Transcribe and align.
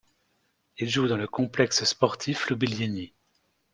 Il 0.79 0.89
joue 0.89 1.07
dans 1.07 1.15
le 1.15 1.27
Complexe 1.27 1.83
sportif 1.83 2.47
Ioubilieïny. 2.49 3.13